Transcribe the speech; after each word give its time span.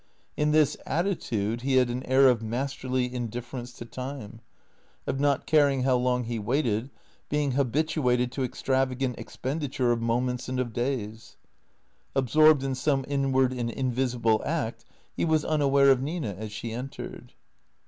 In 0.35 0.49
this 0.49 0.75
attitude 0.83 1.61
he 1.61 1.75
had 1.75 1.91
an 1.91 2.01
air 2.07 2.27
of 2.27 2.41
masterly 2.41 3.13
indifference 3.13 3.71
to 3.73 3.85
time, 3.85 4.41
of 5.05 5.19
not 5.19 5.45
caring 5.45 5.83
how 5.83 5.95
long 5.95 6.23
he 6.23 6.39
waited, 6.39 6.89
being 7.29 7.51
habituated 7.51 8.31
to 8.31 8.43
extravagant 8.43 9.19
expenditure 9.19 9.91
of 9.91 10.01
mo 10.01 10.19
ments 10.19 10.49
and 10.49 10.59
of 10.59 10.73
days. 10.73 11.37
Absorbed 12.15 12.63
in 12.63 12.73
some 12.73 13.05
inward 13.07 13.53
and 13.53 13.69
invisible 13.69 14.41
act, 14.43 14.85
he 15.15 15.23
was 15.23 15.45
unaware 15.45 15.91
of 15.91 16.01
Nina 16.01 16.33
as 16.33 16.51
she 16.51 16.71
entered. 16.71 17.33